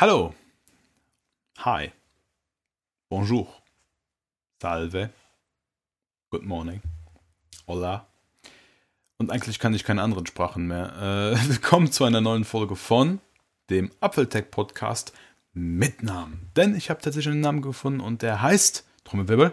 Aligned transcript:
Hallo. 0.00 0.32
Hi. 1.58 1.90
Bonjour. 3.08 3.48
Salve. 4.62 5.10
Good 6.30 6.44
morning. 6.44 6.80
Hola. 7.66 8.06
Und 9.16 9.32
eigentlich 9.32 9.58
kann 9.58 9.74
ich 9.74 9.82
keine 9.82 10.02
anderen 10.02 10.24
Sprachen 10.24 10.68
mehr. 10.68 11.34
Äh, 11.34 11.48
willkommen 11.48 11.90
zu 11.90 12.04
einer 12.04 12.20
neuen 12.20 12.44
Folge 12.44 12.76
von 12.76 13.18
dem 13.70 13.90
Apfeltech 13.98 14.52
Podcast 14.52 15.12
mit 15.52 16.04
Namen. 16.04 16.48
Denn 16.54 16.76
ich 16.76 16.90
habe 16.90 17.00
tatsächlich 17.00 17.32
einen 17.32 17.40
Namen 17.40 17.60
gefunden 17.60 17.98
und 17.98 18.22
der 18.22 18.40
heißt, 18.40 18.86
Trommelwirbel, 19.02 19.52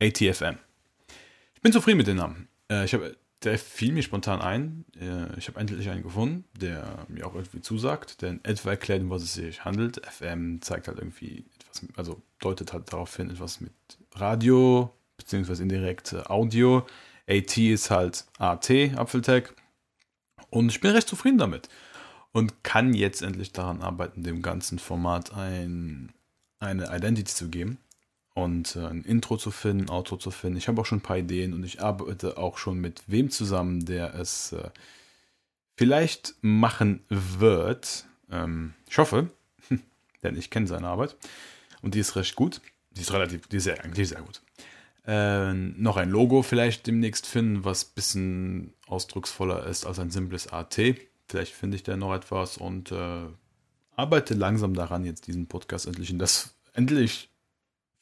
ATFM. 0.00 0.58
Ich 1.56 1.62
bin 1.62 1.72
zufrieden 1.72 1.98
mit 1.98 2.06
dem 2.06 2.18
Namen. 2.18 2.46
Äh, 2.70 2.84
ich 2.84 2.94
habe 2.94 3.16
der 3.46 3.58
fiel 3.58 3.92
mir 3.92 4.02
spontan 4.02 4.40
ein. 4.40 4.84
Äh, 5.00 5.38
ich 5.38 5.46
habe 5.48 5.60
endlich 5.60 5.88
einen 5.88 6.02
gefunden, 6.02 6.44
der 6.60 7.06
mir 7.08 7.26
auch 7.26 7.34
irgendwie 7.34 7.60
zusagt, 7.60 8.20
der 8.20 8.30
in 8.30 8.44
etwa 8.44 8.70
erklärt, 8.70 9.02
um 9.02 9.10
was 9.10 9.22
es 9.22 9.34
sich 9.34 9.64
handelt. 9.64 10.04
FM 10.04 10.60
zeigt 10.60 10.88
halt 10.88 10.98
irgendwie 10.98 11.44
etwas, 11.60 11.86
also 11.96 12.20
deutet 12.40 12.72
halt 12.72 12.92
darauf 12.92 13.14
hin, 13.16 13.30
etwas 13.30 13.60
mit 13.60 13.72
Radio, 14.14 14.92
beziehungsweise 15.16 15.62
indirekt 15.62 16.14
Audio. 16.28 16.86
AT 17.28 17.56
ist 17.56 17.90
halt 17.90 18.24
AT, 18.38 18.70
Apfeltech. 18.96 19.44
Und 20.50 20.70
ich 20.70 20.80
bin 20.80 20.90
recht 20.90 21.08
zufrieden 21.08 21.38
damit. 21.38 21.68
Und 22.32 22.64
kann 22.64 22.94
jetzt 22.94 23.22
endlich 23.22 23.52
daran 23.52 23.80
arbeiten, 23.80 24.24
dem 24.24 24.42
ganzen 24.42 24.78
Format 24.78 25.32
ein, 25.32 26.12
eine 26.58 26.94
Identity 26.94 27.32
zu 27.32 27.48
geben 27.48 27.78
und 28.36 28.76
äh, 28.76 28.80
ein 28.80 29.02
Intro 29.02 29.38
zu 29.38 29.50
finden, 29.50 29.88
Outro 29.88 30.18
zu 30.18 30.30
finden. 30.30 30.58
Ich 30.58 30.68
habe 30.68 30.78
auch 30.78 30.84
schon 30.84 30.98
ein 30.98 31.02
paar 31.02 31.16
Ideen 31.16 31.54
und 31.54 31.64
ich 31.64 31.80
arbeite 31.80 32.36
auch 32.36 32.58
schon 32.58 32.78
mit 32.78 33.02
wem 33.06 33.30
zusammen, 33.30 33.86
der 33.86 34.14
es 34.14 34.52
äh, 34.52 34.68
vielleicht 35.74 36.34
machen 36.42 37.02
wird. 37.08 38.04
Ähm, 38.30 38.74
ich 38.90 38.98
hoffe, 38.98 39.30
denn 40.22 40.36
ich 40.36 40.50
kenne 40.50 40.66
seine 40.66 40.86
Arbeit 40.86 41.16
und 41.80 41.94
die 41.94 41.98
ist 41.98 42.14
recht 42.14 42.36
gut. 42.36 42.60
Die 42.90 43.00
ist 43.00 43.12
relativ, 43.14 43.46
die 43.46 43.56
ist 43.56 43.68
eigentlich 43.70 44.10
sehr 44.10 44.20
gut. 44.20 44.42
Äh, 45.06 45.54
noch 45.54 45.96
ein 45.96 46.10
Logo 46.10 46.42
vielleicht 46.42 46.86
demnächst 46.86 47.26
finden, 47.26 47.64
was 47.64 47.84
ein 47.84 47.94
bisschen 47.94 48.74
ausdrucksvoller 48.86 49.66
ist 49.66 49.86
als 49.86 49.98
ein 49.98 50.10
simples 50.10 50.52
AT. 50.52 50.78
Vielleicht 51.26 51.54
finde 51.54 51.76
ich 51.76 51.84
da 51.84 51.96
noch 51.96 52.12
etwas 52.12 52.58
und 52.58 52.92
äh, 52.92 53.24
arbeite 53.92 54.34
langsam 54.34 54.74
daran, 54.74 55.06
jetzt 55.06 55.26
diesen 55.26 55.46
Podcast 55.46 55.86
endlich 55.86 56.10
in 56.10 56.18
das 56.18 56.54
endlich 56.74 57.30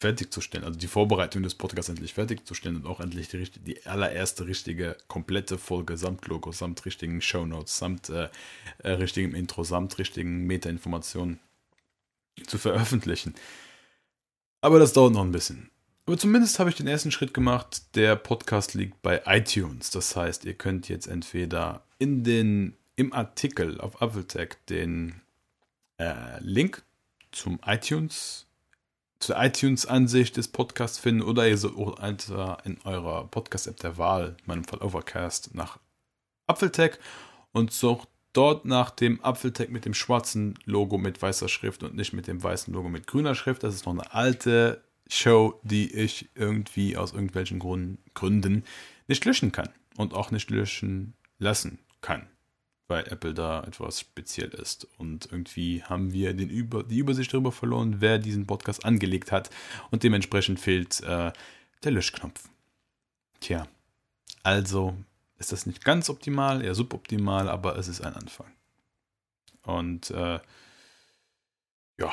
fertigzustellen, 0.04 0.66
also 0.66 0.78
die 0.78 0.86
Vorbereitung 0.86 1.42
des 1.42 1.54
Podcasts 1.54 1.88
endlich 1.88 2.12
fertigzustellen 2.12 2.76
und 2.76 2.86
auch 2.86 3.00
endlich 3.00 3.28
die, 3.28 3.48
die 3.48 3.86
allererste 3.86 4.46
richtige, 4.46 4.98
komplette 5.08 5.56
Folge 5.56 5.96
samt 5.96 6.26
Logo, 6.26 6.52
samt 6.52 6.84
richtigen 6.84 7.22
Shownotes, 7.22 7.78
samt 7.78 8.10
äh, 8.10 8.28
äh, 8.80 8.90
richtigem 8.90 9.34
Intro, 9.34 9.64
samt 9.64 9.96
richtigen 9.96 10.46
Meta-Informationen 10.46 11.40
zu 12.46 12.58
veröffentlichen. 12.58 13.32
Aber 14.60 14.78
das 14.78 14.92
dauert 14.92 15.14
noch 15.14 15.22
ein 15.22 15.32
bisschen. 15.32 15.70
Aber 16.04 16.18
zumindest 16.18 16.58
habe 16.58 16.68
ich 16.68 16.76
den 16.76 16.86
ersten 16.86 17.10
Schritt 17.10 17.32
gemacht. 17.32 17.96
Der 17.96 18.14
Podcast 18.14 18.74
liegt 18.74 19.00
bei 19.00 19.22
iTunes. 19.24 19.90
Das 19.90 20.14
heißt, 20.14 20.44
ihr 20.44 20.52
könnt 20.52 20.90
jetzt 20.90 21.06
entweder 21.06 21.82
in 21.98 22.24
den, 22.24 22.76
im 22.96 23.14
Artikel 23.14 23.80
auf 23.80 24.02
Appletech 24.02 24.56
den 24.68 25.22
äh, 25.96 26.38
Link 26.40 26.82
zum 27.32 27.58
iTunes 27.64 28.44
zur 29.24 29.42
iTunes-Ansicht 29.42 30.36
des 30.36 30.48
Podcasts 30.48 30.98
finden 30.98 31.22
oder 31.22 31.48
ihr 31.48 31.56
so 31.56 31.96
in 32.64 32.78
eurer 32.84 33.26
Podcast-App 33.28 33.78
der 33.78 33.96
Wahl, 33.96 34.36
in 34.40 34.46
meinem 34.46 34.64
Fall 34.64 34.82
Overcast, 34.82 35.54
nach 35.54 35.78
Apfeltech 36.46 36.98
und 37.52 37.72
sucht 37.72 38.08
dort 38.34 38.66
nach 38.66 38.90
dem 38.90 39.24
Apfeltech 39.24 39.70
mit 39.70 39.86
dem 39.86 39.94
schwarzen 39.94 40.58
Logo 40.66 40.98
mit 40.98 41.22
weißer 41.22 41.48
Schrift 41.48 41.82
und 41.82 41.94
nicht 41.94 42.12
mit 42.12 42.26
dem 42.26 42.42
weißen 42.42 42.74
Logo 42.74 42.90
mit 42.90 43.06
grüner 43.06 43.34
Schrift. 43.34 43.62
Das 43.62 43.74
ist 43.74 43.86
noch 43.86 43.94
eine 43.94 44.12
alte 44.12 44.84
Show, 45.08 45.58
die 45.62 45.94
ich 45.94 46.28
irgendwie 46.34 46.98
aus 46.98 47.12
irgendwelchen 47.12 47.60
Gründen 48.12 48.64
nicht 49.08 49.24
löschen 49.24 49.52
kann 49.52 49.70
und 49.96 50.12
auch 50.12 50.32
nicht 50.32 50.50
löschen 50.50 51.14
lassen 51.38 51.78
kann 52.02 52.28
weil 52.88 53.06
Apple 53.08 53.34
da 53.34 53.62
etwas 53.64 54.00
speziell 54.00 54.48
ist. 54.50 54.86
Und 54.98 55.30
irgendwie 55.30 55.82
haben 55.82 56.12
wir 56.12 56.34
den 56.34 56.50
Über 56.50 56.82
die 56.82 56.98
Übersicht 56.98 57.32
darüber 57.32 57.52
verloren, 57.52 57.96
wer 58.00 58.18
diesen 58.18 58.46
Podcast 58.46 58.84
angelegt 58.84 59.32
hat. 59.32 59.50
Und 59.90 60.02
dementsprechend 60.02 60.60
fehlt 60.60 61.00
äh, 61.02 61.32
der 61.82 61.92
Löschknopf. 61.92 62.48
Tja, 63.40 63.66
also 64.42 64.96
ist 65.38 65.52
das 65.52 65.66
nicht 65.66 65.84
ganz 65.84 66.10
optimal, 66.10 66.62
eher 66.62 66.74
suboptimal, 66.74 67.48
aber 67.48 67.76
es 67.78 67.88
ist 67.88 68.00
ein 68.00 68.14
Anfang. 68.14 68.50
Und 69.62 70.10
äh, 70.10 70.38
ja. 71.98 72.12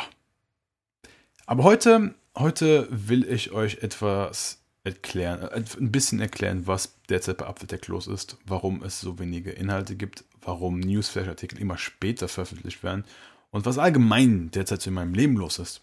Aber 1.45 1.63
heute, 1.63 2.15
heute 2.37 2.87
will 2.89 3.27
ich 3.27 3.51
euch 3.51 3.79
etwas 3.83 4.61
erklären, 4.83 5.41
äh, 5.49 5.63
ein 5.79 5.91
bisschen 5.91 6.19
erklären, 6.19 6.67
was 6.67 6.95
derzeit 7.09 7.37
bei 7.37 7.47
Apfeltech 7.47 7.87
los 7.87 8.07
ist, 8.07 8.37
warum 8.45 8.83
es 8.83 9.01
so 9.01 9.19
wenige 9.19 9.51
Inhalte 9.51 9.95
gibt, 9.95 10.23
warum 10.41 10.79
Newsflash-Artikel 10.79 11.59
immer 11.59 11.77
später 11.77 12.27
veröffentlicht 12.27 12.83
werden 12.83 13.05
und 13.51 13.65
was 13.65 13.77
allgemein 13.77 14.51
derzeit 14.51 14.85
in 14.87 14.93
meinem 14.93 15.13
Leben 15.13 15.37
los 15.37 15.59
ist. 15.59 15.81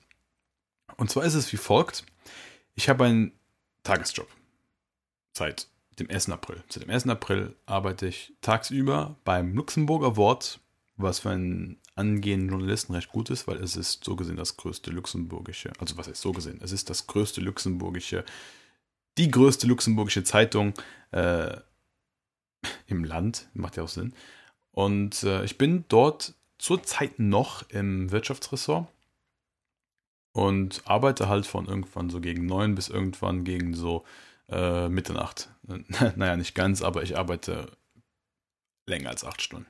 Und 0.97 1.11
zwar 1.11 1.25
ist 1.25 1.35
es 1.35 1.53
wie 1.53 1.59
folgt. 1.59 2.05
Ich 2.75 2.89
habe 2.89 3.05
einen 3.05 3.33
Tagesjob 3.83 4.29
seit 5.33 5.69
dem 5.99 6.11
1. 6.11 6.31
April. 6.31 6.63
Seit 6.69 6.83
dem 6.83 6.91
1. 6.91 7.07
April 7.09 7.55
arbeite 7.67 8.07
ich 8.07 8.33
tagsüber 8.41 9.17
beim 9.25 9.55
Luxemburger 9.55 10.17
Wort, 10.17 10.61
was 10.97 11.21
für 11.21 11.31
einen 11.31 11.79
angehenden 11.95 12.51
Journalisten 12.51 12.95
recht 12.95 13.11
gut 13.11 13.31
ist, 13.31 13.47
weil 13.49 13.59
es 13.59 13.77
ist 13.77 14.05
so 14.05 14.17
gesehen 14.17 14.37
das 14.37 14.57
größte 14.57 14.91
luxemburgische, 14.91 15.73
also 15.79 15.97
was 15.97 16.09
heißt 16.09 16.21
so 16.21 16.33
gesehen, 16.33 16.61
es 16.63 16.71
ist 16.71 16.89
das 16.91 17.09
größte 17.09 17.41
luxemburgische, 17.41 18.25
die 19.19 19.31
größte 19.31 19.67
luxemburgische 19.67 20.23
Zeitung 20.23 20.75
äh, 21.11 21.57
im 22.87 23.05
Land, 23.05 23.49
macht 23.53 23.77
ja 23.77 23.83
auch 23.83 23.89
Sinn. 23.89 24.15
Und 24.79 25.25
äh, 25.25 25.43
ich 25.43 25.59
bin 25.59 25.87
dort 25.89 26.35
zurzeit 26.57 27.19
noch 27.19 27.69
im 27.69 28.13
Wirtschaftsressort 28.13 28.87
und 30.31 30.83
arbeite 30.85 31.29
halt 31.29 31.47
von 31.47 31.67
irgendwann 31.67 32.11
so 32.11 32.21
gegen 32.21 32.47
neun 32.47 32.77
bis 32.77 32.89
irgendwann 32.89 33.43
gegen 33.43 33.75
so 33.75 34.05
äh, 34.49 34.89
Mitternacht. 34.89 35.51
naja, 36.15 36.37
nicht 36.37 36.55
ganz, 36.55 36.83
aber 36.83 37.03
ich 37.03 37.19
arbeite 37.19 37.73
länger 38.87 39.11
als 39.11 39.25
acht 39.25 39.43
Stunden. 39.43 39.67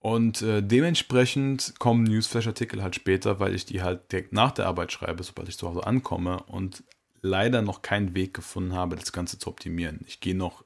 Und 0.00 0.42
äh, 0.42 0.60
dementsprechend 0.60 1.78
kommen 1.78 2.02
Newsflash-Artikel 2.02 2.82
halt 2.82 2.96
später, 2.96 3.38
weil 3.38 3.54
ich 3.54 3.64
die 3.64 3.80
halt 3.80 4.10
direkt 4.10 4.32
nach 4.32 4.50
der 4.50 4.66
Arbeit 4.66 4.90
schreibe, 4.90 5.22
sobald 5.22 5.48
ich 5.48 5.56
zu 5.56 5.68
Hause 5.68 5.86
ankomme 5.86 6.42
und 6.48 6.82
leider 7.22 7.62
noch 7.62 7.82
keinen 7.82 8.16
Weg 8.16 8.34
gefunden 8.34 8.72
habe, 8.74 8.96
das 8.96 9.12
Ganze 9.12 9.38
zu 9.38 9.48
optimieren. 9.48 10.00
Ich 10.04 10.18
gehe 10.18 10.34
noch 10.34 10.64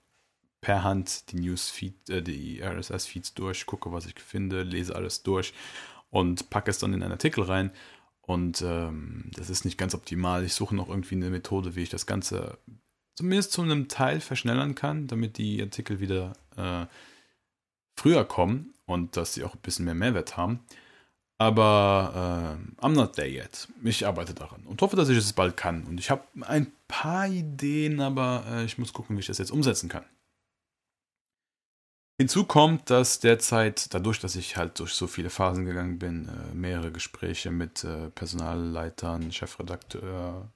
per 0.64 0.82
Hand 0.82 1.30
die 1.30 1.36
Newsfeed, 1.36 2.08
äh, 2.08 2.22
die 2.22 2.62
RSS-Feeds 2.62 3.34
durch, 3.34 3.66
gucke, 3.66 3.92
was 3.92 4.06
ich 4.06 4.18
finde, 4.18 4.62
lese 4.62 4.96
alles 4.96 5.22
durch 5.22 5.52
und 6.08 6.48
packe 6.48 6.70
es 6.70 6.78
dann 6.78 6.94
in 6.94 7.02
einen 7.02 7.12
Artikel 7.12 7.44
rein. 7.44 7.70
Und 8.22 8.62
ähm, 8.62 9.30
das 9.34 9.50
ist 9.50 9.66
nicht 9.66 9.76
ganz 9.76 9.94
optimal. 9.94 10.42
Ich 10.42 10.54
suche 10.54 10.74
noch 10.74 10.88
irgendwie 10.88 11.16
eine 11.16 11.28
Methode, 11.28 11.76
wie 11.76 11.82
ich 11.82 11.90
das 11.90 12.06
Ganze 12.06 12.56
zumindest 13.14 13.52
zu 13.52 13.60
einem 13.60 13.88
Teil 13.88 14.20
verschnellern 14.20 14.74
kann, 14.74 15.06
damit 15.06 15.36
die 15.36 15.60
Artikel 15.60 16.00
wieder 16.00 16.32
äh, 16.56 16.86
früher 17.94 18.24
kommen 18.24 18.72
und 18.86 19.18
dass 19.18 19.34
sie 19.34 19.44
auch 19.44 19.54
ein 19.54 19.60
bisschen 19.60 19.84
mehr 19.84 19.94
Mehrwert 19.94 20.38
haben. 20.38 20.60
Aber 21.36 22.56
äh, 22.80 22.82
I'm 22.82 22.94
not 22.94 23.16
there 23.16 23.28
yet. 23.28 23.68
Ich 23.82 24.06
arbeite 24.06 24.32
daran 24.32 24.62
und 24.64 24.80
hoffe, 24.80 24.96
dass 24.96 25.10
ich 25.10 25.18
es 25.18 25.34
bald 25.34 25.58
kann. 25.58 25.84
Und 25.84 26.00
ich 26.00 26.08
habe 26.10 26.24
ein 26.40 26.72
paar 26.88 27.28
Ideen, 27.28 28.00
aber 28.00 28.44
äh, 28.48 28.64
ich 28.64 28.78
muss 28.78 28.94
gucken, 28.94 29.14
wie 29.16 29.20
ich 29.20 29.26
das 29.26 29.36
jetzt 29.36 29.50
umsetzen 29.50 29.90
kann. 29.90 30.06
Hinzu 32.16 32.44
kommt, 32.44 32.90
dass 32.90 33.18
derzeit, 33.18 33.92
dadurch, 33.92 34.20
dass 34.20 34.36
ich 34.36 34.56
halt 34.56 34.78
durch 34.78 34.92
so 34.92 35.08
viele 35.08 35.30
Phasen 35.30 35.64
gegangen 35.64 35.98
bin, 35.98 36.28
äh, 36.28 36.54
mehrere 36.54 36.92
Gespräche 36.92 37.50
mit 37.50 37.82
äh, 37.82 38.08
Personalleitern, 38.10 39.32
Chefredakteur, 39.32 40.48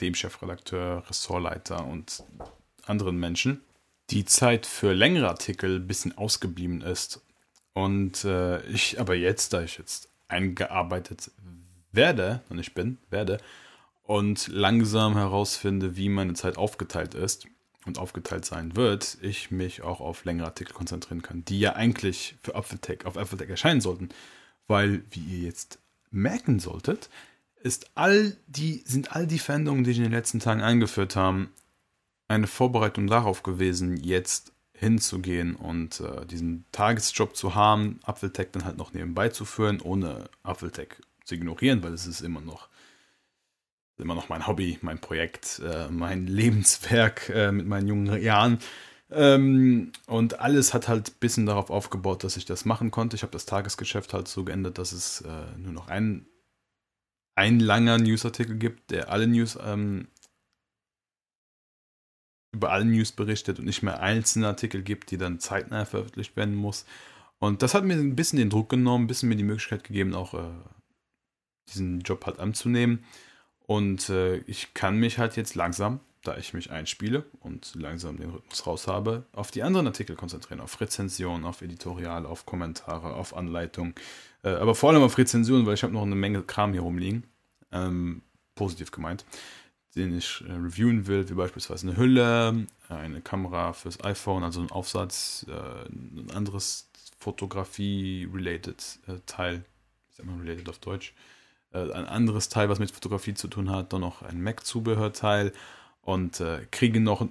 dem 0.00 0.14
Chefredakteur, 0.14 1.04
Ressortleiter 1.08 1.84
und 1.84 2.24
anderen 2.86 3.18
Menschen, 3.18 3.60
die 4.08 4.24
Zeit 4.24 4.64
für 4.64 4.94
längere 4.94 5.28
Artikel 5.28 5.76
ein 5.76 5.86
bisschen 5.86 6.16
ausgeblieben 6.16 6.80
ist. 6.80 7.20
Und 7.74 8.24
äh, 8.24 8.62
ich 8.66 8.98
aber 8.98 9.14
jetzt, 9.14 9.52
da 9.52 9.62
ich 9.62 9.76
jetzt 9.76 10.08
eingearbeitet 10.28 11.30
werde, 11.92 12.40
und 12.48 12.58
ich 12.58 12.72
bin, 12.72 12.96
werde, 13.10 13.38
und 14.02 14.48
langsam 14.48 15.14
herausfinde, 15.14 15.96
wie 15.96 16.08
meine 16.08 16.34
Zeit 16.34 16.56
aufgeteilt 16.56 17.14
ist, 17.14 17.46
und 17.86 17.98
aufgeteilt 17.98 18.44
sein 18.44 18.76
wird, 18.76 19.18
ich 19.22 19.50
mich 19.50 19.82
auch 19.82 20.00
auf 20.00 20.24
längere 20.24 20.46
Artikel 20.46 20.72
konzentrieren 20.72 21.22
kann, 21.22 21.44
die 21.44 21.60
ja 21.60 21.74
eigentlich 21.74 22.36
für 22.42 22.54
Apfeltech 22.54 23.04
auf 23.04 23.16
Apfeltech 23.16 23.50
erscheinen 23.50 23.80
sollten. 23.80 24.10
Weil, 24.68 25.02
wie 25.10 25.20
ihr 25.20 25.44
jetzt 25.44 25.78
merken 26.10 26.60
solltet, 26.60 27.10
ist 27.62 27.90
all 27.94 28.36
die, 28.46 28.82
sind 28.86 29.14
all 29.14 29.26
die 29.26 29.38
Veränderungen, 29.38 29.84
die 29.84 29.90
ich 29.90 29.98
in 29.98 30.04
den 30.04 30.12
letzten 30.12 30.40
Tagen 30.40 30.62
eingeführt 30.62 31.16
habe, 31.16 31.48
eine 32.28 32.46
Vorbereitung 32.46 33.06
darauf 33.06 33.42
gewesen, 33.42 33.96
jetzt 33.96 34.52
hinzugehen 34.72 35.54
und 35.54 36.00
äh, 36.00 36.26
diesen 36.26 36.64
Tagesjob 36.72 37.36
zu 37.36 37.54
haben, 37.54 38.00
Apfeltech 38.02 38.48
dann 38.52 38.64
halt 38.64 38.78
noch 38.78 38.92
nebenbei 38.92 39.28
zu 39.28 39.44
führen, 39.44 39.80
ohne 39.80 40.28
Apfeltech 40.42 40.96
zu 41.24 41.36
ignorieren, 41.36 41.82
weil 41.82 41.92
es 41.92 42.06
ist 42.06 42.20
immer 42.20 42.40
noch 42.40 42.68
immer 43.98 44.14
noch 44.14 44.28
mein 44.28 44.46
Hobby, 44.46 44.78
mein 44.82 45.00
Projekt, 45.00 45.60
äh, 45.64 45.88
mein 45.88 46.26
Lebenswerk 46.28 47.28
äh, 47.28 47.52
mit 47.52 47.66
meinen 47.66 47.88
jungen 47.88 48.22
Jahren. 48.22 48.58
Ähm, 49.10 49.92
und 50.06 50.40
alles 50.40 50.72
hat 50.72 50.88
halt 50.88 51.10
ein 51.10 51.18
bisschen 51.20 51.46
darauf 51.46 51.70
aufgebaut, 51.70 52.24
dass 52.24 52.36
ich 52.36 52.46
das 52.46 52.64
machen 52.64 52.90
konnte. 52.90 53.16
Ich 53.16 53.22
habe 53.22 53.32
das 53.32 53.46
Tagesgeschäft 53.46 54.14
halt 54.14 54.28
so 54.28 54.44
geändert, 54.44 54.78
dass 54.78 54.92
es 54.92 55.20
äh, 55.22 55.58
nur 55.58 55.72
noch 55.72 55.88
ein, 55.88 56.26
ein 57.34 57.60
langer 57.60 57.98
Newsartikel 57.98 58.56
gibt, 58.56 58.90
der 58.90 59.10
alle 59.10 59.26
News 59.26 59.58
ähm, 59.62 60.08
über 62.54 62.70
alle 62.70 62.84
News 62.84 63.12
berichtet 63.12 63.58
und 63.58 63.64
nicht 63.64 63.82
mehr 63.82 64.00
einzelne 64.00 64.46
Artikel 64.46 64.82
gibt, 64.82 65.10
die 65.10 65.16
dann 65.16 65.40
zeitnah 65.40 65.84
veröffentlicht 65.84 66.36
werden 66.36 66.54
muss. 66.54 66.84
Und 67.38 67.62
das 67.62 67.74
hat 67.74 67.84
mir 67.84 67.94
ein 67.94 68.14
bisschen 68.14 68.38
den 68.38 68.50
Druck 68.50 68.68
genommen, 68.68 69.04
ein 69.04 69.06
bisschen 69.08 69.28
mir 69.28 69.36
die 69.36 69.42
Möglichkeit 69.42 69.84
gegeben, 69.84 70.14
auch 70.14 70.34
äh, 70.34 70.52
diesen 71.68 72.00
Job 72.00 72.24
halt 72.26 72.38
anzunehmen. 72.38 73.04
Und 73.66 74.08
äh, 74.08 74.38
ich 74.38 74.74
kann 74.74 74.96
mich 74.96 75.18
halt 75.18 75.36
jetzt 75.36 75.54
langsam, 75.54 76.00
da 76.22 76.36
ich 76.36 76.54
mich 76.54 76.70
einspiele 76.70 77.24
und 77.40 77.74
langsam 77.74 78.16
den 78.16 78.30
Rhythmus 78.30 78.66
raus 78.66 78.86
habe, 78.86 79.24
auf 79.32 79.50
die 79.50 79.62
anderen 79.62 79.86
Artikel 79.86 80.16
konzentrieren, 80.16 80.60
auf 80.60 80.80
Rezensionen, 80.80 81.44
auf 81.44 81.62
Editorial, 81.62 82.26
auf 82.26 82.46
Kommentare, 82.46 83.14
auf 83.14 83.36
Anleitung, 83.36 83.94
äh, 84.44 84.50
aber 84.50 84.74
vor 84.74 84.90
allem 84.90 85.02
auf 85.02 85.18
Rezensionen, 85.18 85.66
weil 85.66 85.74
ich 85.74 85.82
habe 85.82 85.92
noch 85.92 86.02
eine 86.02 86.14
Menge 86.14 86.42
Kram 86.42 86.72
hier 86.72 86.82
rumliegen, 86.82 87.24
ähm, 87.72 88.22
positiv 88.54 88.90
gemeint, 88.90 89.24
den 89.96 90.16
ich 90.16 90.44
äh, 90.46 90.52
reviewen 90.52 91.06
will, 91.06 91.28
wie 91.28 91.34
beispielsweise 91.34 91.88
eine 91.88 91.96
Hülle, 91.96 92.66
eine 92.88 93.20
Kamera 93.20 93.72
fürs 93.72 94.02
iPhone, 94.04 94.44
also 94.44 94.60
ein 94.60 94.70
Aufsatz, 94.70 95.46
äh, 95.48 95.88
ein 95.88 96.30
anderes 96.34 96.88
Fotografie-related 97.18 98.98
äh, 99.06 99.14
Teil, 99.26 99.64
ich 100.10 100.16
sag 100.16 100.26
mal 100.26 100.38
related 100.38 100.68
auf 100.68 100.78
Deutsch, 100.78 101.10
äh, 101.10 101.41
ein 101.72 102.06
anderes 102.06 102.48
Teil, 102.48 102.68
was 102.68 102.78
mit 102.78 102.90
Fotografie 102.90 103.34
zu 103.34 103.48
tun 103.48 103.70
hat, 103.70 103.92
dann 103.92 104.02
noch 104.02 104.22
ein 104.22 104.42
Mac-Zubehörteil 104.42 105.52
und 106.02 106.40
äh, 106.40 106.66
kriege 106.70 107.00
noch 107.00 107.26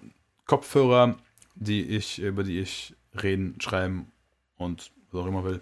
Kopfhörer, 0.45 1.15
die 1.55 1.83
ich, 1.83 2.19
über 2.19 2.43
die 2.43 2.59
ich 2.59 2.95
reden, 3.21 3.59
schreiben 3.59 4.11
und 4.57 4.91
was 5.11 5.21
auch 5.21 5.27
immer 5.27 5.43
will. 5.43 5.61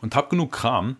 Und 0.00 0.14
habe 0.14 0.28
genug 0.28 0.52
Kram 0.52 0.96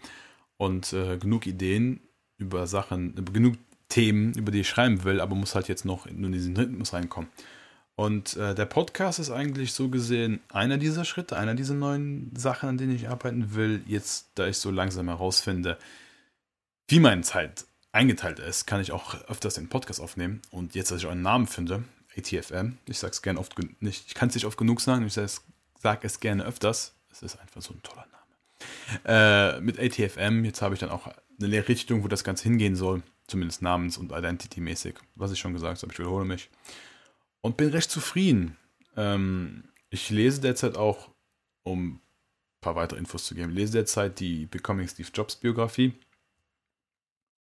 und 0.56 0.92
äh, 0.92 1.18
genug 1.18 1.46
Ideen 1.46 2.00
über 2.38 2.66
Sachen, 2.66 3.14
genug 3.32 3.56
Themen, 3.88 4.34
über 4.34 4.52
die 4.52 4.60
ich 4.60 4.68
schreiben 4.68 5.04
will, 5.04 5.20
aber 5.20 5.34
muss 5.34 5.54
halt 5.54 5.68
jetzt 5.68 5.84
noch 5.84 6.06
in 6.06 6.30
diesen 6.32 6.56
Rhythmus 6.56 6.92
reinkommen. 6.92 7.30
Und 7.96 8.36
äh, 8.36 8.54
der 8.54 8.66
Podcast 8.66 9.18
ist 9.18 9.30
eigentlich 9.30 9.72
so 9.72 9.88
gesehen 9.88 10.40
einer 10.52 10.78
dieser 10.78 11.04
Schritte, 11.04 11.36
einer 11.36 11.54
dieser 11.54 11.74
neuen 11.74 12.30
Sachen, 12.36 12.68
an 12.68 12.78
denen 12.78 12.94
ich 12.94 13.08
arbeiten 13.08 13.54
will. 13.54 13.82
Jetzt, 13.86 14.28
da 14.36 14.46
ich 14.46 14.58
so 14.58 14.70
langsam 14.70 15.08
herausfinde, 15.08 15.78
wie 16.88 17.00
meine 17.00 17.20
Zeit 17.20 17.66
eingeteilt 17.92 18.38
ist, 18.38 18.66
kann 18.66 18.80
ich 18.80 18.92
auch 18.92 19.14
öfters 19.28 19.54
den 19.54 19.68
Podcast 19.68 20.00
aufnehmen. 20.00 20.40
Und 20.50 20.74
jetzt, 20.74 20.90
dass 20.90 21.02
ich 21.02 21.08
einen 21.08 21.22
Namen 21.22 21.46
finde, 21.46 21.84
ATFM, 22.16 22.78
ich 22.86 22.98
sage 22.98 23.12
es 23.12 23.22
gerne 23.22 23.38
oft 23.38 23.54
nicht, 23.80 24.06
ich 24.08 24.14
kann 24.14 24.30
es 24.30 24.34
nicht 24.34 24.46
oft 24.46 24.58
genug 24.58 24.80
sagen, 24.80 25.06
ich 25.06 25.12
sage 25.12 26.00
es 26.02 26.20
gerne 26.20 26.44
öfters. 26.44 26.94
Es 27.10 27.22
ist 27.22 27.38
einfach 27.38 27.62
so 27.62 27.74
ein 27.74 27.82
toller 27.82 28.06
Name. 28.06 29.58
Äh, 29.58 29.60
mit 29.60 29.78
ATFM, 29.78 30.44
jetzt 30.44 30.62
habe 30.62 30.74
ich 30.74 30.80
dann 30.80 30.90
auch 30.90 31.08
eine 31.40 31.68
Richtung, 31.68 32.02
wo 32.02 32.08
das 32.08 32.24
Ganze 32.24 32.44
hingehen 32.44 32.74
soll, 32.74 33.02
zumindest 33.26 33.62
namens- 33.62 33.98
und 33.98 34.10
identity-mäßig, 34.10 34.94
was 35.14 35.30
ich 35.30 35.38
schon 35.38 35.52
gesagt 35.52 35.82
habe, 35.82 35.92
ich 35.92 35.98
wiederhole 35.98 36.24
mich. 36.24 36.48
Und 37.42 37.56
bin 37.56 37.68
recht 37.68 37.90
zufrieden. 37.90 38.56
Ähm, 38.96 39.64
ich 39.90 40.10
lese 40.10 40.40
derzeit 40.40 40.76
auch, 40.76 41.10
um 41.62 41.96
ein 41.96 42.00
paar 42.60 42.74
weitere 42.76 42.98
Infos 42.98 43.26
zu 43.26 43.34
geben, 43.34 43.52
lese 43.52 43.72
derzeit 43.74 44.18
die 44.20 44.46
Becoming 44.46 44.88
Steve 44.88 45.08
Jobs 45.12 45.36
Biografie 45.36 45.92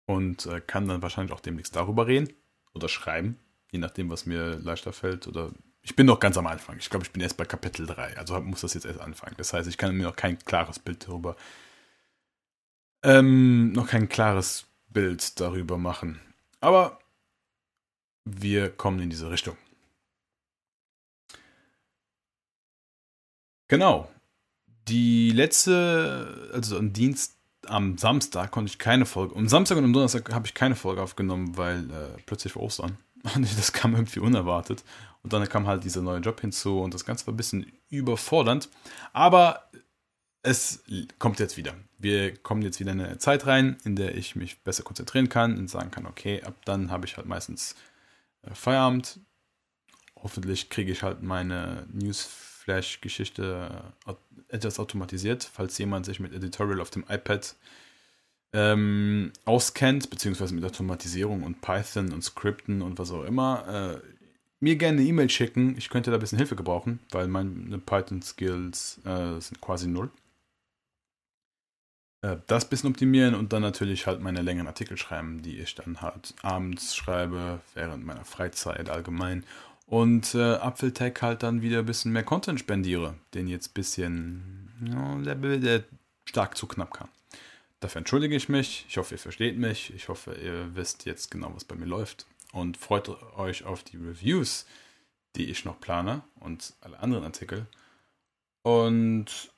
und 0.05 0.45
äh, 0.45 0.61
kann 0.61 0.87
dann 0.87 1.01
wahrscheinlich 1.01 1.33
auch 1.33 1.39
demnächst 1.39 1.75
darüber 1.75 2.07
reden 2.07 2.31
oder 2.73 2.89
schreiben, 2.89 3.39
je 3.71 3.79
nachdem, 3.79 4.09
was 4.09 4.25
mir 4.25 4.57
leichter 4.57 4.93
fällt. 4.93 5.27
Oder 5.27 5.51
ich 5.81 5.95
bin 5.95 6.05
noch 6.05 6.19
ganz 6.19 6.37
am 6.37 6.47
Anfang. 6.47 6.77
Ich 6.77 6.89
glaube, 6.89 7.05
ich 7.05 7.11
bin 7.11 7.21
erst 7.21 7.37
bei 7.37 7.45
Kapitel 7.45 7.85
3, 7.85 8.17
also 8.17 8.39
muss 8.41 8.61
das 8.61 8.73
jetzt 8.73 8.85
erst 8.85 8.99
anfangen. 9.01 9.35
Das 9.37 9.53
heißt, 9.53 9.67
ich 9.67 9.77
kann 9.77 9.95
mir 9.95 10.03
noch 10.03 10.15
kein 10.15 10.39
klares 10.39 10.79
Bild 10.79 11.07
darüber, 11.07 11.35
ähm, 13.03 13.71
noch 13.71 13.87
kein 13.87 14.09
klares 14.09 14.65
Bild 14.89 15.39
darüber 15.39 15.77
machen. 15.77 16.19
Aber 16.59 16.99
wir 18.25 18.71
kommen 18.71 18.99
in 18.99 19.09
diese 19.09 19.29
Richtung. 19.29 19.57
Genau. 23.67 24.11
Die 24.87 25.31
letzte, 25.31 26.51
also 26.53 26.77
am 26.77 26.93
Dienst, 26.93 27.34
am 27.67 27.97
Samstag 27.97 28.51
konnte 28.51 28.69
ich 28.69 28.79
keine 28.79 29.05
Folge. 29.05 29.35
Am 29.35 29.47
Samstag 29.47 29.77
und 29.77 29.85
am 29.85 29.93
Donnerstag 29.93 30.33
habe 30.33 30.45
ich 30.45 30.53
keine 30.53 30.75
Folge 30.75 31.01
aufgenommen, 31.01 31.57
weil 31.57 31.89
äh, 31.91 32.21
plötzlich 32.25 32.55
war 32.55 32.63
Ostern. 32.63 32.97
Und 33.35 33.57
das 33.57 33.73
kam 33.73 33.95
irgendwie 33.95 34.19
unerwartet. 34.19 34.83
Und 35.23 35.33
dann 35.33 35.49
kam 35.49 35.65
halt 35.65 35.83
dieser 35.83 36.03
neue 36.03 36.19
Job 36.19 36.39
hinzu 36.39 36.81
und 36.81 36.93
das 36.93 37.03
Ganze 37.03 37.25
war 37.25 37.33
ein 37.33 37.37
bisschen 37.37 37.71
überfordernd. 37.89 38.69
Aber 39.11 39.67
es 40.43 40.83
kommt 41.17 41.39
jetzt 41.39 41.57
wieder. 41.57 41.73
Wir 41.97 42.37
kommen 42.37 42.61
jetzt 42.61 42.79
wieder 42.79 42.91
in 42.91 43.01
eine 43.01 43.17
Zeit 43.17 43.47
rein, 43.47 43.77
in 43.83 43.95
der 43.95 44.15
ich 44.15 44.35
mich 44.35 44.61
besser 44.61 44.83
konzentrieren 44.83 45.27
kann 45.27 45.57
und 45.57 45.67
sagen 45.67 45.89
kann, 45.89 46.05
okay, 46.05 46.43
ab 46.43 46.53
dann 46.65 46.91
habe 46.91 47.07
ich 47.07 47.17
halt 47.17 47.25
meistens 47.25 47.75
äh, 48.43 48.53
Feierabend. 48.53 49.19
Hoffentlich 50.15 50.69
kriege 50.69 50.91
ich 50.91 51.01
halt 51.01 51.23
meine 51.23 51.87
Newsflash-Geschichte 51.91 52.54
äh, 53.39 53.67
etwas 54.49 54.79
automatisiert, 54.79 55.43
falls 55.43 55.77
jemand 55.77 56.05
sich 56.05 56.19
mit 56.19 56.33
Editorial 56.33 56.81
auf 56.81 56.89
dem 56.89 57.03
iPad 57.09 57.55
ähm, 58.53 59.31
auskennt, 59.43 60.09
beziehungsweise 60.09 60.53
mit 60.53 60.63
Automatisierung 60.63 61.43
und 61.43 61.61
Python 61.61 62.13
und 62.13 62.23
Skripten 62.23 62.81
und 62.81 62.97
was 62.97 63.11
auch 63.11 63.23
immer, 63.23 64.01
äh, 64.01 64.15
mir 64.59 64.77
gerne 64.77 64.99
eine 64.99 65.07
E-Mail 65.07 65.29
schicken. 65.29 65.75
Ich 65.77 65.89
könnte 65.89 66.09
da 66.09 66.17
ein 66.17 66.21
bisschen 66.21 66.37
Hilfe 66.37 66.55
gebrauchen, 66.55 66.99
weil 67.11 67.27
meine 67.27 67.77
Python-Skills 67.77 69.01
äh, 69.05 69.39
sind 69.39 69.59
quasi 69.61 69.87
null. 69.87 70.09
Äh, 72.21 72.37
das 72.47 72.69
bisschen 72.69 72.89
optimieren 72.89 73.35
und 73.35 73.53
dann 73.53 73.61
natürlich 73.61 74.07
halt 74.07 74.21
meine 74.21 74.41
längeren 74.41 74.67
Artikel 74.67 74.97
schreiben, 74.97 75.41
die 75.41 75.59
ich 75.59 75.75
dann 75.75 76.01
halt 76.01 76.33
abends 76.41 76.95
schreibe, 76.95 77.59
während 77.73 78.05
meiner 78.05 78.25
Freizeit 78.25 78.89
allgemein 78.89 79.43
und 79.85 80.33
äh, 80.35 80.55
Apfeltech 80.55 81.21
halt 81.21 81.43
dann 81.43 81.61
wieder 81.61 81.79
ein 81.79 81.85
bisschen 81.85 82.11
mehr 82.11 82.23
Content 82.23 82.59
spendiere, 82.59 83.15
den 83.33 83.47
jetzt 83.47 83.69
ein 83.69 83.73
bisschen 83.73 84.71
ja, 84.85 85.15
der, 85.17 85.57
der 85.57 85.83
stark 86.25 86.57
zu 86.57 86.67
knapp 86.67 86.93
kam. 86.93 87.09
Dafür 87.79 87.99
entschuldige 87.99 88.35
ich 88.35 88.49
mich. 88.49 88.85
Ich 88.89 88.97
hoffe, 88.97 89.15
ihr 89.15 89.19
versteht 89.19 89.57
mich. 89.57 89.93
Ich 89.93 90.09
hoffe, 90.09 90.33
ihr 90.33 90.75
wisst 90.75 91.05
jetzt 91.05 91.29
genau, 91.29 91.53
was 91.53 91.65
bei 91.65 91.75
mir 91.75 91.85
läuft. 91.85 92.25
Und 92.51 92.77
freut 92.77 93.09
euch 93.37 93.65
auf 93.65 93.83
die 93.83 93.97
Reviews, 93.97 94.65
die 95.35 95.51
ich 95.51 95.65
noch 95.65 95.79
plane 95.79 96.23
und 96.39 96.73
alle 96.81 96.99
anderen 96.99 97.25
Artikel. 97.25 97.67
Und 98.63 99.51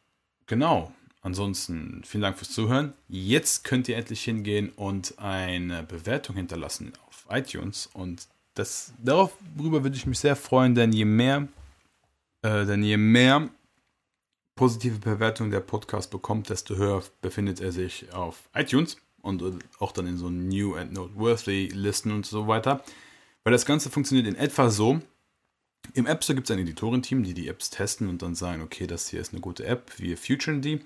genau, 0.48 0.92
ansonsten 1.22 2.04
vielen 2.04 2.24
Dank 2.24 2.38
fürs 2.38 2.52
Zuhören. 2.52 2.94
Jetzt 3.08 3.63
könnt 3.63 3.88
ihr 3.88 3.96
endlich 3.96 4.24
hingehen 4.24 4.72
und 4.75 5.20
eine 5.20 5.84
Bewertung 5.84 6.36
hinterlassen 6.36 6.92
auf 7.08 7.28
iTunes 7.30 7.88
und 7.94 8.28
das, 8.58 8.94
darüber 9.04 9.84
würde 9.84 9.96
ich 9.96 10.06
mich 10.06 10.20
sehr 10.20 10.36
freuen, 10.36 10.76
denn 10.76 10.92
je 10.92 11.06
mehr, 11.06 11.48
äh, 12.42 12.66
denn 12.66 12.84
je 12.84 12.98
mehr 12.98 13.50
positive 14.56 14.98
Bewertungen 14.98 15.52
der 15.52 15.60
Podcast 15.60 16.12
bekommt, 16.12 16.50
desto 16.50 16.76
höher 16.76 17.04
befindet 17.22 17.62
er 17.62 17.72
sich 17.72 18.12
auf 18.12 18.50
iTunes 18.54 18.98
und 19.22 19.42
äh, 19.42 19.52
auch 19.80 19.92
dann 19.92 20.08
in 20.08 20.18
so 20.18 20.30
New 20.30 20.76
and 20.76 20.94
Noteworthy 20.94 21.68
Listen 21.68 22.12
und 22.12 22.26
so 22.26 22.48
weiter. 22.48 22.84
Weil 23.44 23.54
das 23.54 23.66
Ganze 23.66 23.90
funktioniert 23.90 24.28
in 24.28 24.36
etwa 24.36 24.70
so. 24.70 25.00
Im 25.94 26.06
App 26.06 26.24
Store 26.24 26.36
gibt 26.36 26.50
es 26.50 26.54
ein 26.54 26.60
Editorenteam, 26.60 27.24
die 27.24 27.34
die 27.34 27.48
Apps 27.48 27.70
testen 27.70 28.10
und 28.10 28.22
dann 28.22 28.36
sagen, 28.36 28.62
okay, 28.62 28.88
das 28.88 29.08
hier 29.08 29.22
ist 29.22 29.32
eine 29.32 29.42
gute 29.42 29.66
App, 29.66 29.94
wir 29.98 30.18
featuren 30.18 30.62
die. 30.62 30.82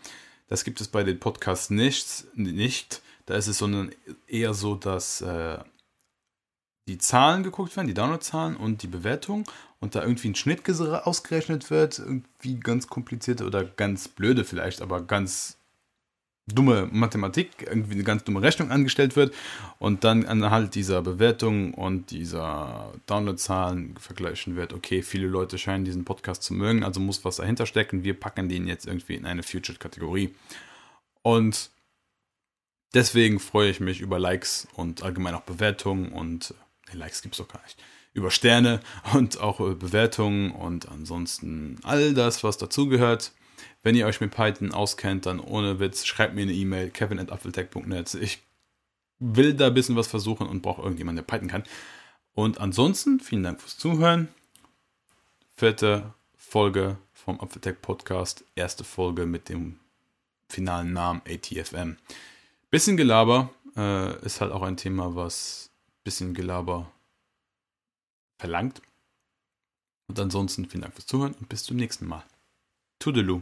Das 0.47 0.63
gibt 0.63 0.81
es 0.81 0.89
bei 0.89 1.03
den 1.03 1.19
Podcasts 1.19 1.69
nicht. 1.69 2.25
nicht. 2.35 3.01
Da 3.25 3.35
ist 3.35 3.47
es 3.47 3.57
sondern 3.57 3.91
eher 4.27 4.53
so, 4.53 4.75
dass 4.75 5.21
äh, 5.21 5.59
die 6.91 6.97
Zahlen 6.97 7.43
geguckt 7.43 7.75
werden, 7.75 7.87
die 7.87 7.93
Downloadzahlen 7.93 8.57
und 8.57 8.83
die 8.83 8.87
Bewertung 8.87 9.45
und 9.79 9.95
da 9.95 10.01
irgendwie 10.01 10.29
ein 10.29 10.35
Schnitt 10.35 10.69
ausgerechnet 10.69 11.69
wird, 11.69 11.99
irgendwie 11.99 12.59
ganz 12.59 12.87
komplizierte 12.87 13.45
oder 13.45 13.63
ganz 13.63 14.07
blöde 14.07 14.43
vielleicht, 14.43 14.81
aber 14.81 15.01
ganz 15.01 15.57
dumme 16.47 16.89
Mathematik, 16.91 17.49
irgendwie 17.61 17.93
eine 17.93 18.03
ganz 18.03 18.23
dumme 18.23 18.41
Rechnung 18.41 18.71
angestellt 18.71 19.15
wird 19.15 19.33
und 19.79 20.03
dann 20.03 20.25
anhand 20.25 20.75
dieser 20.75 21.01
Bewertung 21.01 21.73
und 21.73 22.11
dieser 22.11 22.91
Downloadzahlen 23.05 23.95
vergleichen 23.97 24.55
wird, 24.55 24.73
okay, 24.73 25.01
viele 25.01 25.27
Leute 25.27 25.57
scheinen 25.57 25.85
diesen 25.85 26.03
Podcast 26.03 26.43
zu 26.43 26.53
mögen, 26.53 26.83
also 26.83 26.99
muss 26.99 27.23
was 27.23 27.37
dahinter 27.37 27.65
stecken, 27.65 28.03
wir 28.03 28.19
packen 28.19 28.49
den 28.49 28.67
jetzt 28.67 28.85
irgendwie 28.85 29.15
in 29.15 29.25
eine 29.25 29.43
Future-Kategorie. 29.43 30.33
Und 31.21 31.69
deswegen 32.93 33.39
freue 33.39 33.69
ich 33.69 33.79
mich 33.79 34.01
über 34.01 34.19
Likes 34.19 34.67
und 34.73 35.03
allgemein 35.03 35.35
auch 35.35 35.41
Bewertungen 35.41 36.11
und 36.11 36.53
Likes 36.97 37.21
gibt 37.21 37.35
es 37.35 37.39
doch 37.39 37.47
gar 37.47 37.61
nicht. 37.63 37.81
über 38.13 38.31
Sterne 38.31 38.81
und 39.13 39.39
auch 39.39 39.59
über 39.59 39.75
Bewertungen 39.75 40.51
und 40.51 40.89
ansonsten 40.89 41.79
all 41.83 42.13
das, 42.13 42.43
was 42.43 42.57
dazugehört. 42.57 43.31
Wenn 43.83 43.95
ihr 43.95 44.05
euch 44.05 44.21
mit 44.21 44.31
Python 44.31 44.73
auskennt, 44.73 45.25
dann 45.25 45.39
ohne 45.39 45.79
Witz, 45.79 46.05
schreibt 46.05 46.35
mir 46.35 46.43
eine 46.43 46.53
E-Mail, 46.53 46.89
kevin.apfeltech.net. 46.89 48.13
Ich 48.15 48.41
will 49.19 49.53
da 49.53 49.67
ein 49.67 49.73
bisschen 49.73 49.95
was 49.95 50.07
versuchen 50.07 50.47
und 50.47 50.61
brauche 50.61 50.81
irgendjemanden, 50.81 51.25
der 51.25 51.31
Python 51.31 51.47
kann. 51.47 51.63
Und 52.33 52.59
ansonsten, 52.59 53.19
vielen 53.19 53.43
Dank 53.43 53.61
fürs 53.61 53.77
Zuhören. 53.77 54.27
Vierte 55.55 56.13
Folge 56.35 56.97
vom 57.13 57.39
Apfeltech 57.39 57.81
Podcast. 57.81 58.43
Erste 58.55 58.83
Folge 58.83 59.25
mit 59.25 59.49
dem 59.49 59.79
finalen 60.47 60.93
Namen 60.93 61.21
ATFM. 61.27 61.97
Bisschen 62.69 62.97
Gelaber 62.97 63.49
äh, 63.75 64.25
ist 64.25 64.41
halt 64.41 64.51
auch 64.51 64.61
ein 64.61 64.77
Thema, 64.77 65.15
was 65.15 65.70
bisschen 66.03 66.33
Gelaber 66.33 66.91
verlangt. 68.39 68.81
Und 70.07 70.19
ansonsten 70.19 70.65
vielen 70.67 70.81
Dank 70.81 70.93
fürs 70.93 71.07
Zuhören 71.07 71.33
und 71.33 71.47
bis 71.47 71.63
zum 71.63 71.77
nächsten 71.77 72.07
Mal. 72.07 72.23
Toodaloo. 72.99 73.41